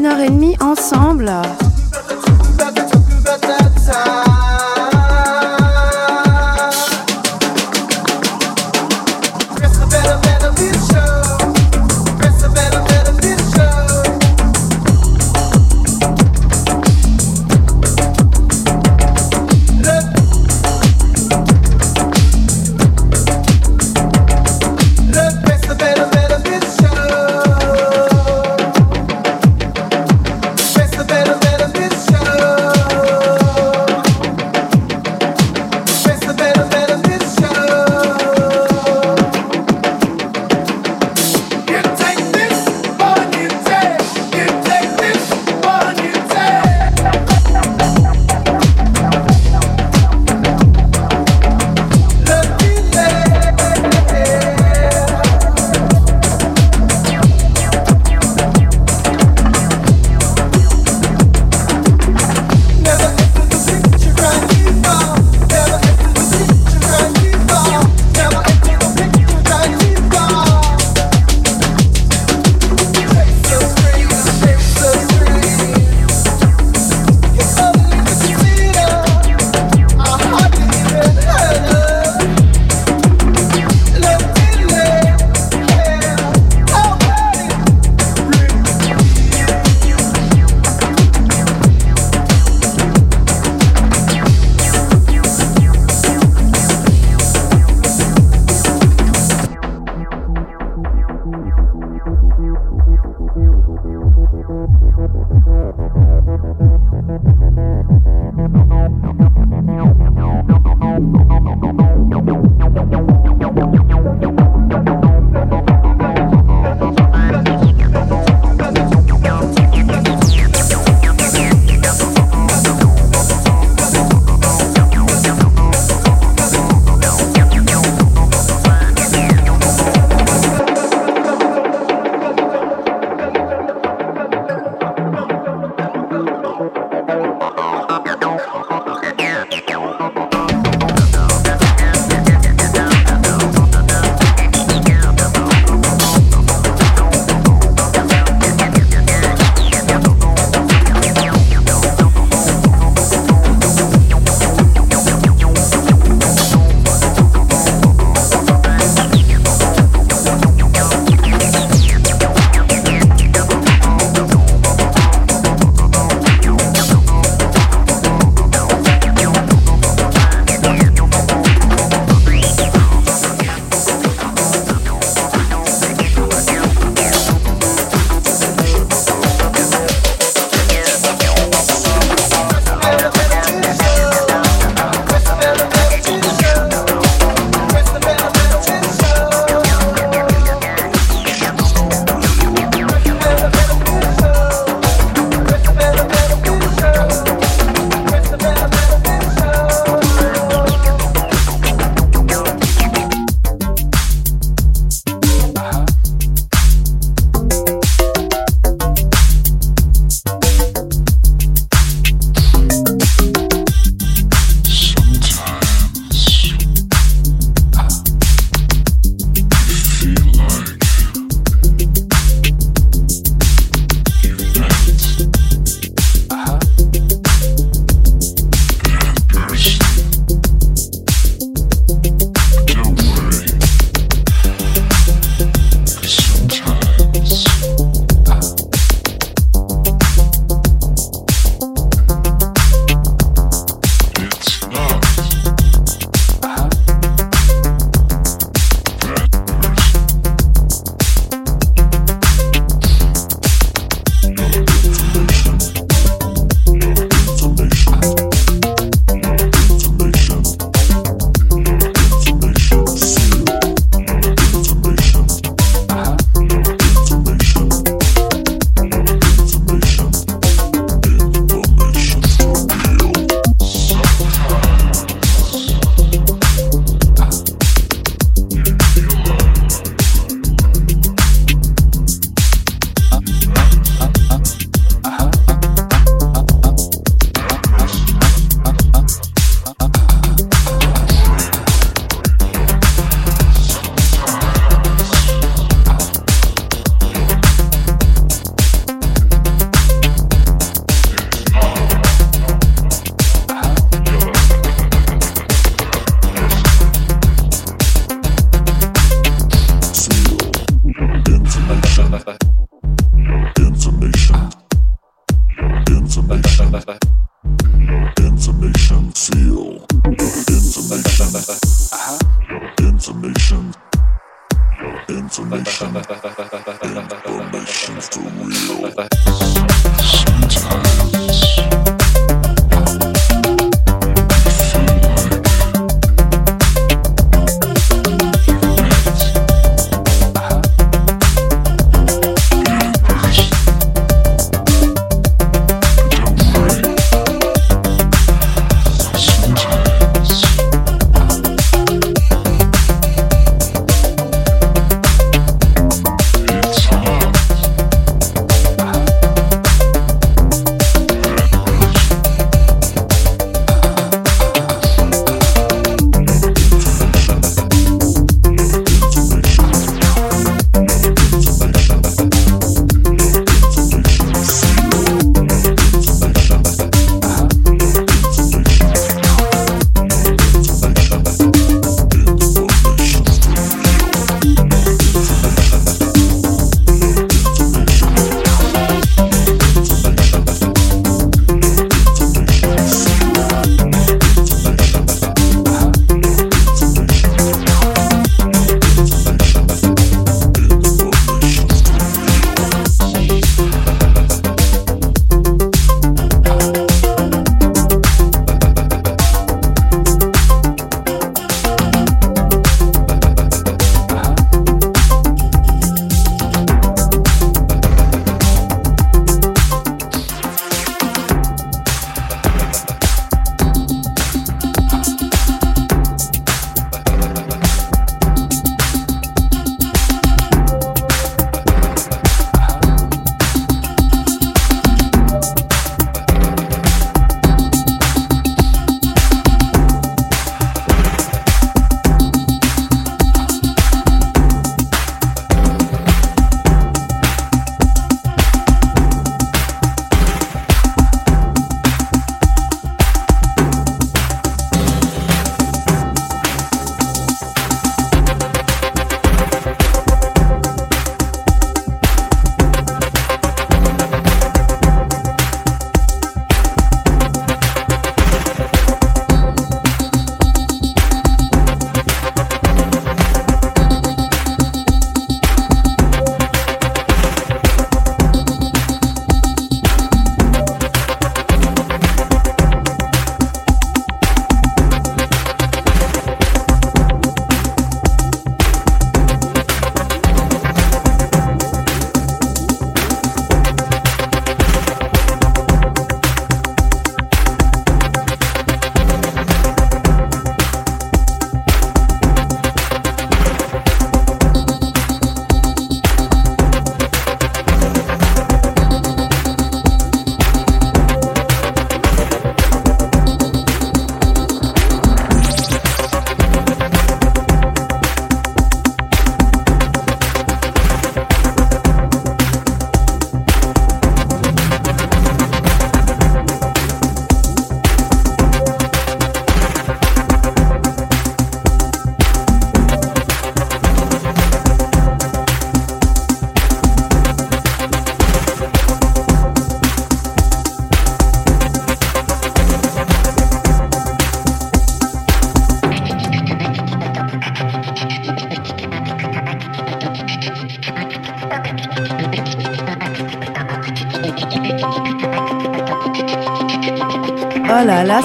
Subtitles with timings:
[0.00, 1.30] une heure et demie ensemble.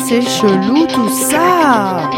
[0.04, 2.10] C'est chelou tout ça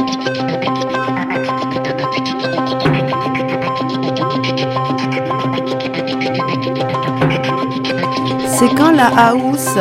[8.47, 9.77] C'est quand la house?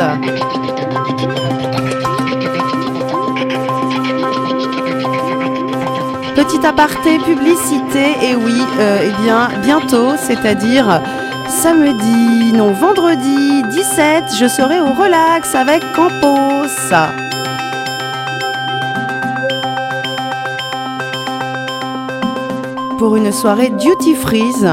[6.35, 11.01] Petit aparté publicité, et oui, euh, eh bien bientôt, c'est-à-dire
[11.49, 17.26] samedi, non vendredi 17, je serai au relax avec Campos.
[22.97, 24.67] Pour une soirée duty freeze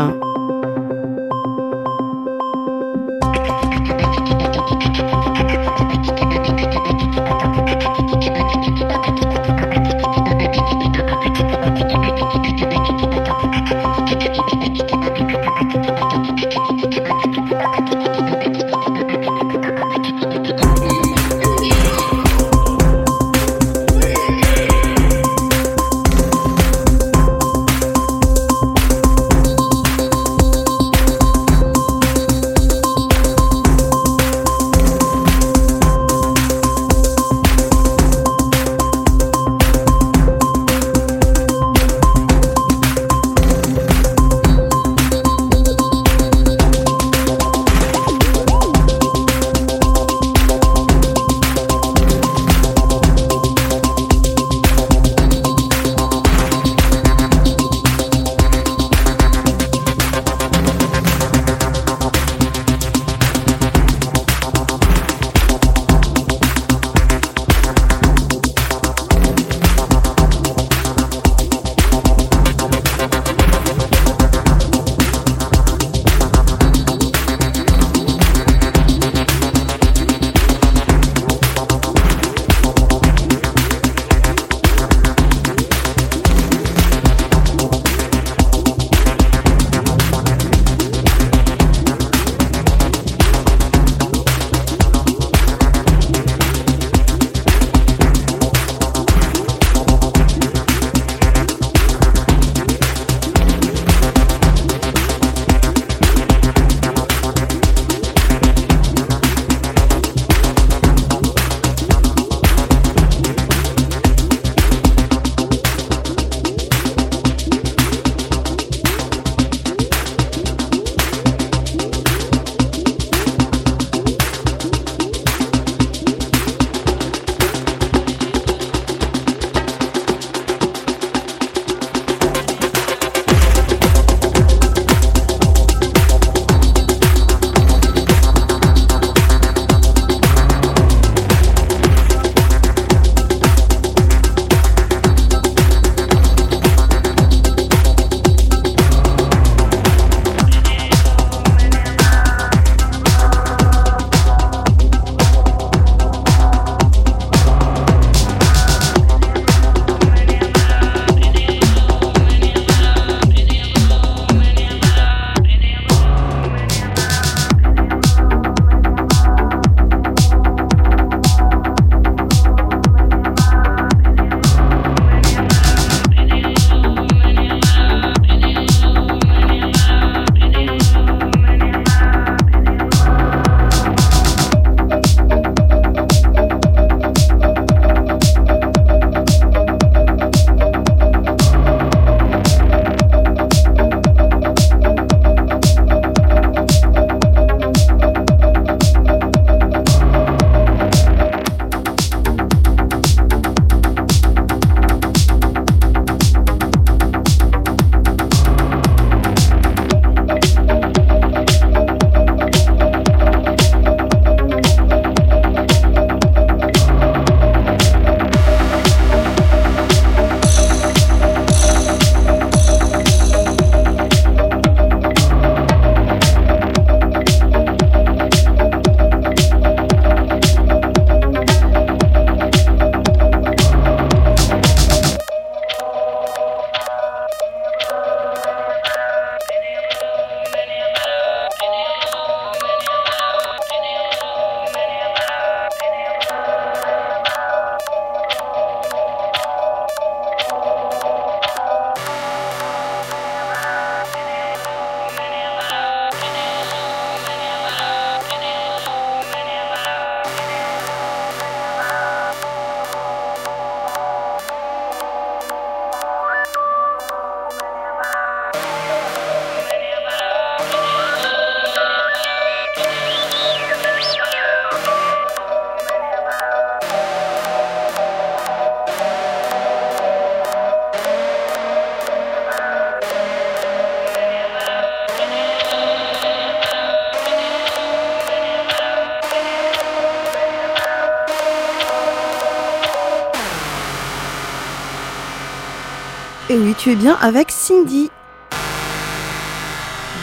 [296.79, 298.11] Tu es bien avec Cindy.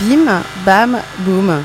[0.02, 1.64] Bim, bam, boum.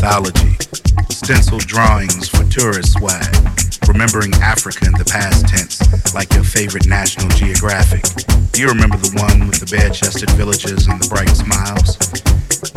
[0.00, 1.76] Y se evapora,
[8.56, 11.98] You remember the one with the bare-chested villagers and the bright smiles?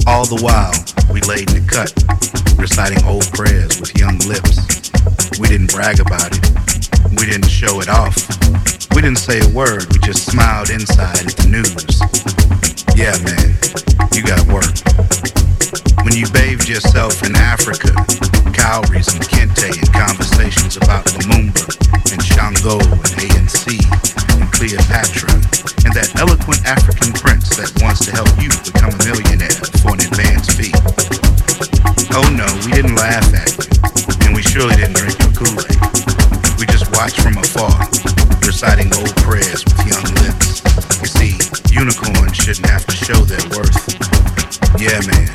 [0.06, 0.76] All the while,
[1.14, 1.96] we laid in the cut,
[2.60, 4.60] reciting old prayers with young lips.
[5.40, 6.44] We didn't brag about it.
[7.20, 8.16] We didn't show it off.
[8.94, 9.88] We didn't say a word.
[9.94, 12.04] We just smiled inside at the news.
[13.00, 13.56] Yeah, man,
[14.12, 15.33] you got work.
[16.04, 17.96] When you bathed yourself in Africa,
[18.52, 21.64] cowries and kente and conversations about Lumumba
[22.12, 23.80] and Shango and ANC
[24.36, 25.32] and Cleopatra
[25.88, 30.04] and that eloquent African prince that wants to help you become a millionaire for an
[30.04, 30.76] advance fee.
[32.12, 33.72] Oh no, we didn't laugh at you,
[34.28, 35.80] and we surely didn't drink your Kool-Aid.
[36.60, 37.80] We just watched from afar,
[38.44, 40.60] reciting old prayers with young lips.
[41.00, 41.34] You see,
[41.72, 43.72] unicorns shouldn't have to show their worth.
[44.76, 45.32] Yeah, man,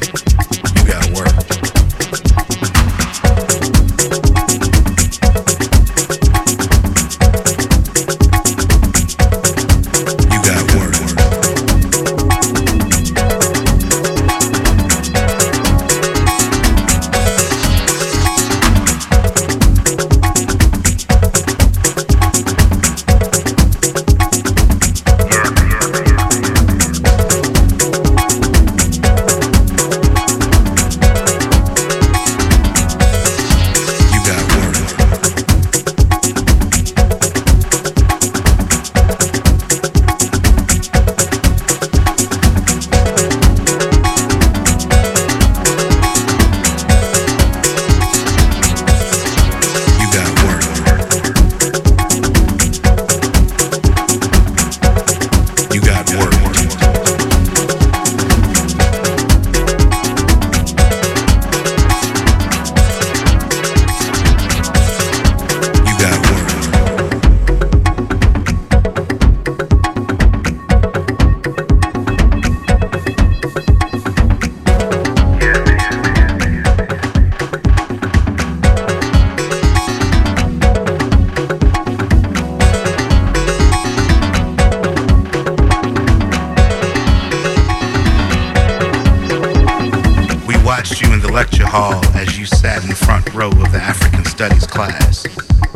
[91.29, 95.27] the lecture hall as you sat in the front row of the African Studies class,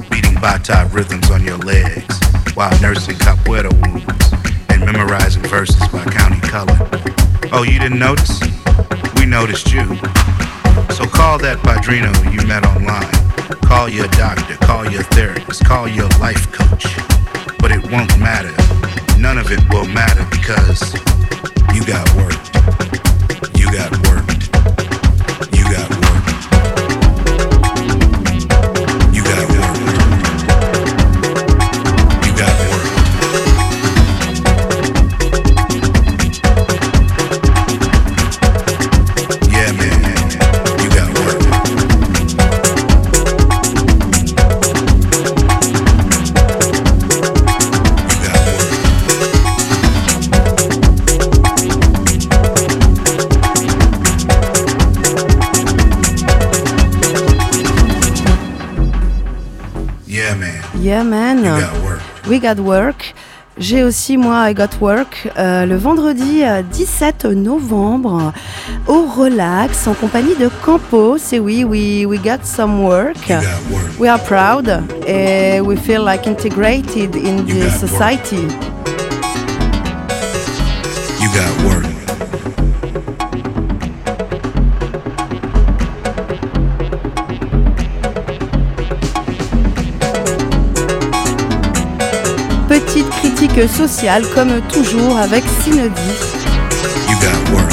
[0.08, 2.18] beating Bata rhythms on your legs
[2.54, 4.32] while nursing capoeira wounds
[4.70, 6.76] and memorizing verses by county color.
[7.52, 8.40] Oh, you didn't notice?
[9.16, 9.84] We noticed you.
[10.96, 13.12] So call that padrino you met online.
[13.68, 16.96] Call your doctor, call your therapist, call your life coach.
[17.58, 18.54] But it won't matter.
[19.20, 20.94] None of it will matter because
[21.74, 22.40] you got work.
[23.54, 24.31] You got work.
[60.92, 61.38] Yeah, man.
[61.38, 62.00] You got work.
[62.28, 63.14] We got work.
[63.56, 68.34] J'ai aussi, moi, I got work, euh, le vendredi euh, 17 novembre
[68.86, 71.16] au Relax en compagnie de Campo.
[71.16, 73.16] C'est oui, we, we got some work.
[73.26, 73.98] You got work.
[73.98, 78.61] We are proud and we feel like integrated in You the work.
[93.54, 95.44] Petite critique sociale comme toujours avec
[97.52, 97.72] work.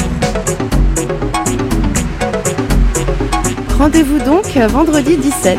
[3.78, 5.58] Rendez-vous donc vendredi 17.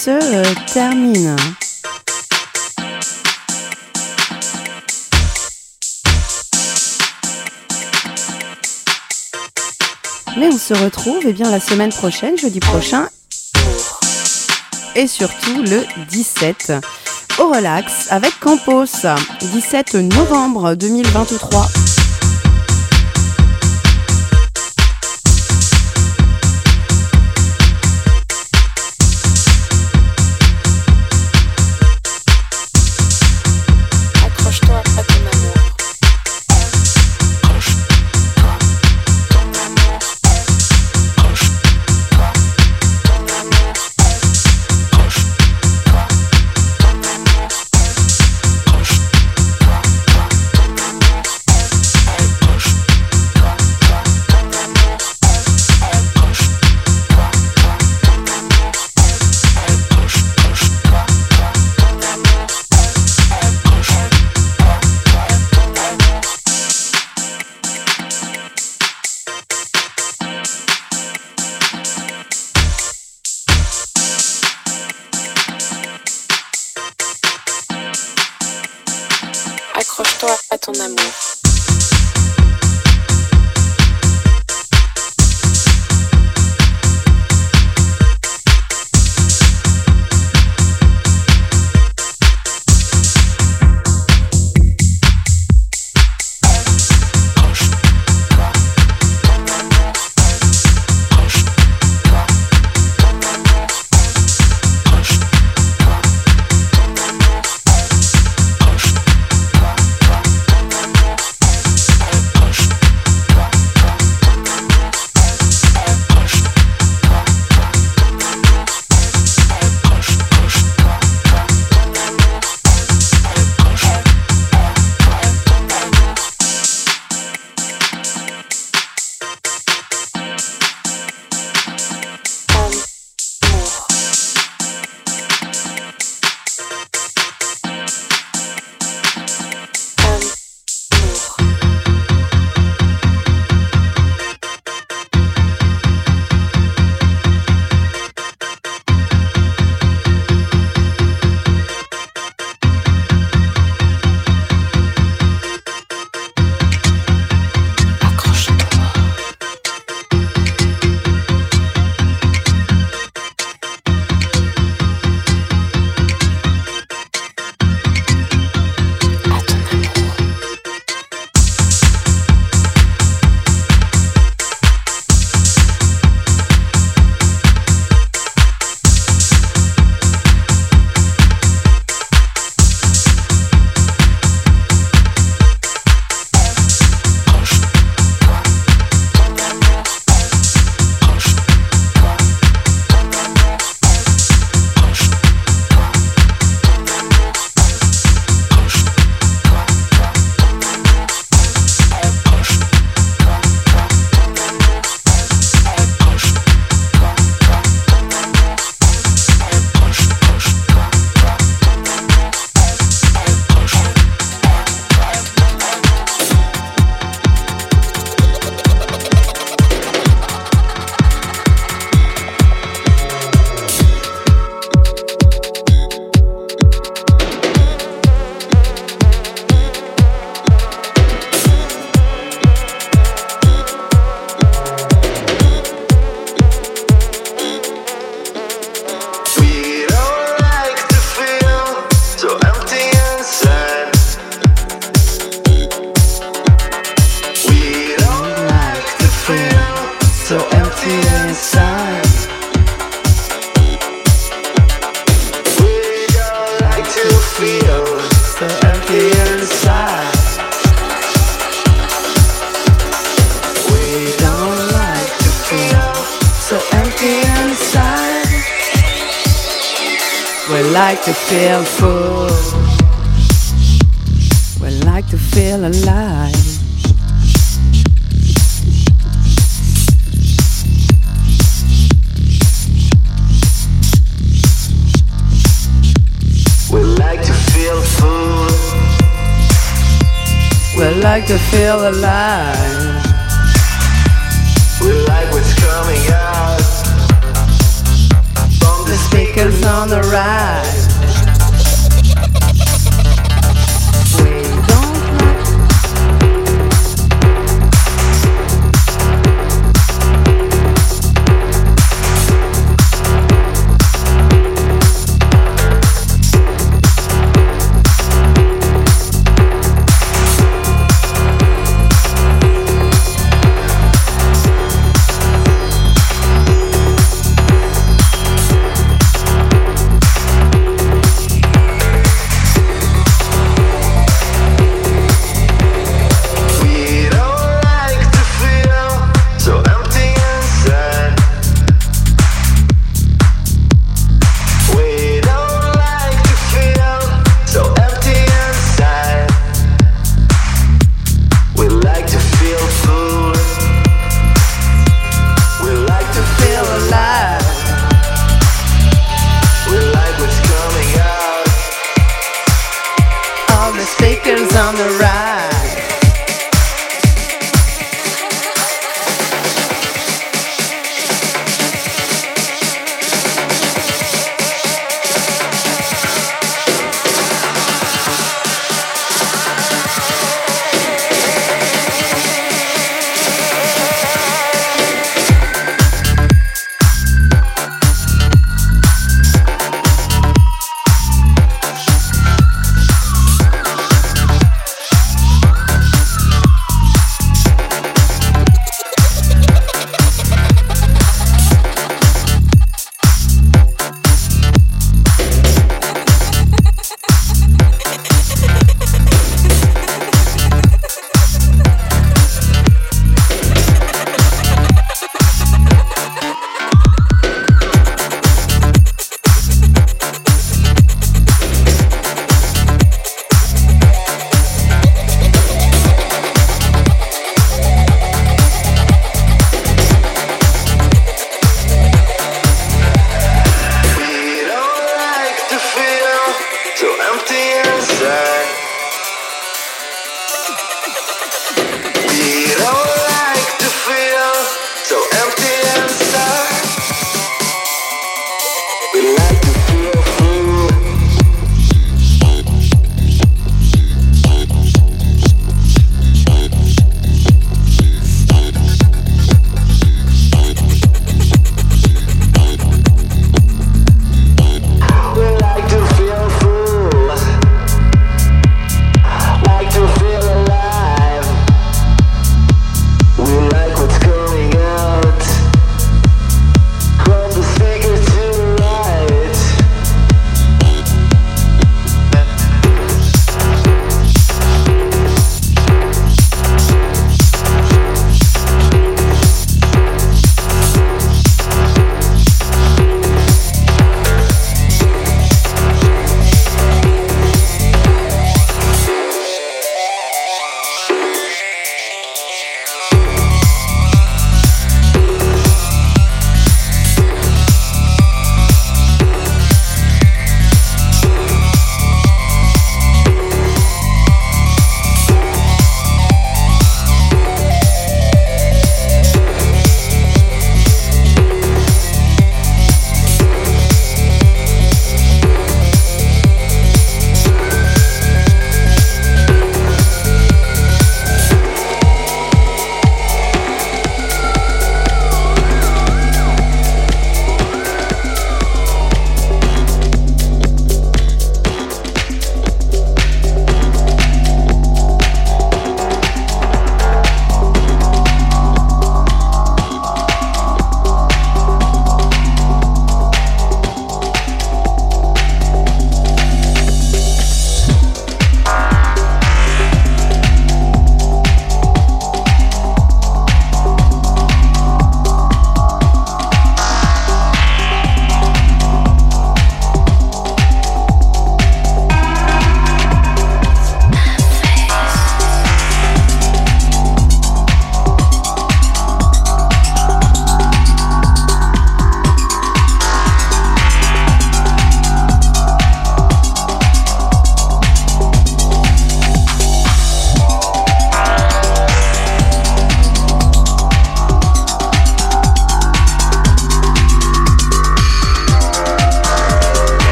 [0.00, 1.36] Se termine.
[10.38, 13.10] Mais on se retrouve et eh bien, la semaine prochaine, jeudi prochain,
[14.96, 16.72] et surtout le 17
[17.38, 18.86] au relax avec Campos,
[19.52, 21.89] 17 novembre 2023.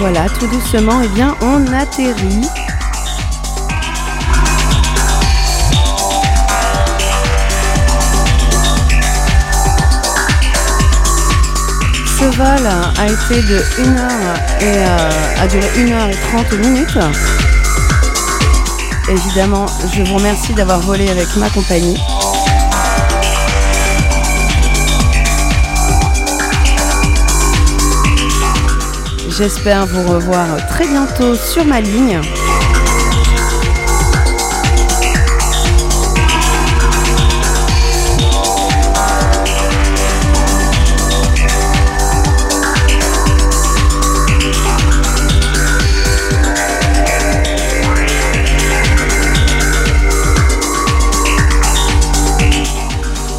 [0.00, 2.48] Voilà, tout doucement, eh bien, on atterrit.
[12.18, 16.52] Ce vol a été de 1 heure et euh, a duré 1 heure et 30
[16.54, 16.98] minutes.
[19.06, 21.98] Évidemment, je vous remercie d'avoir volé avec ma compagnie.
[29.40, 32.20] J'espère vous revoir très bientôt sur ma ligne.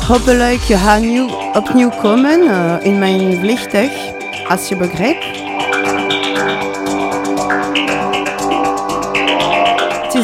[0.07, 1.21] Hopelijk ga nu
[1.53, 3.91] opnieuw komen uh, in mijn vliegtuig,
[4.47, 5.30] als je begrijpt.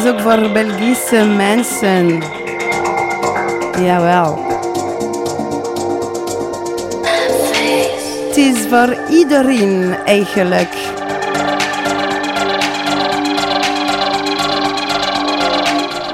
[0.08, 2.22] Is ook voor Belgische mensen.
[3.80, 4.46] Jawel.
[8.26, 10.74] Het is voor iedereen eigenlijk.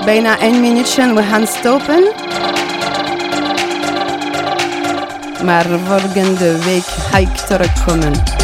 [0.05, 2.13] Bijna een minuutje we gaan stoppen.
[5.45, 8.44] Maar volgende week ga ik terugkomen.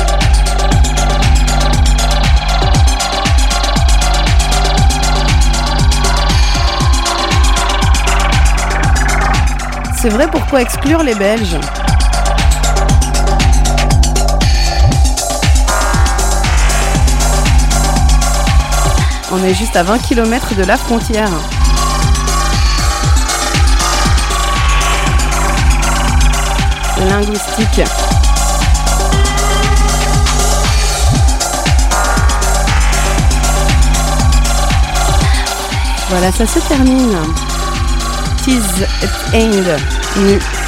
[10.01, 11.59] C'est vrai, pourquoi exclure les Belges
[19.31, 21.28] On est juste à 20 km de la frontière.
[27.06, 27.82] Linguistique.
[36.09, 37.18] Voilà, ça se termine.
[38.43, 40.60] Tis et end.